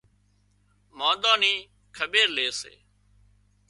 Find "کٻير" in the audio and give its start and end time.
1.95-2.27